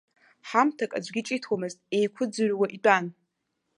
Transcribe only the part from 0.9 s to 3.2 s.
аӡәгьы ҿиҭуамызт, еиқәыӡырҩуа итәан.